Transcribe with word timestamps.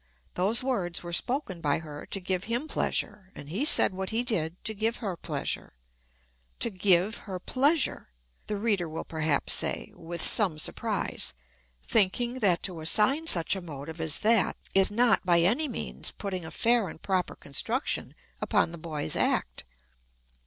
Those 0.33 0.63
words 0.63 1.03
were 1.03 1.13
spoken 1.13 1.61
by 1.61 1.77
her 1.77 2.07
to 2.07 2.19
give 2.19 2.45
him 2.45 2.67
pleasure, 2.67 3.31
and 3.35 3.49
he 3.49 3.63
said 3.65 3.93
what 3.93 4.09
he 4.09 4.23
did 4.23 4.55
to 4.63 4.73
give 4.73 4.95
her 4.95 5.15
pleasure. 5.15 5.73
To 6.61 6.71
give 6.71 7.17
her 7.29 7.37
pleasure! 7.39 8.07
the 8.47 8.57
reader 8.57 8.89
will 8.89 9.03
perhaps 9.03 9.53
say, 9.53 9.91
with 9.93 10.23
some 10.23 10.57
surprise, 10.57 11.35
thinking 11.83 12.39
that 12.39 12.63
to 12.63 12.81
assign 12.81 13.27
such 13.27 13.55
a 13.55 13.61
motive 13.61 14.01
as 14.01 14.17
that 14.21 14.57
is 14.73 14.89
not, 14.89 15.23
by 15.23 15.41
any 15.41 15.67
means, 15.67 16.11
putting 16.11 16.45
a 16.45 16.49
fair 16.49 16.89
and 16.89 16.99
proper 17.03 17.35
construction 17.35 18.15
upon 18.41 18.71
the 18.71 18.79
boy's 18.79 19.15
act. 19.15 19.65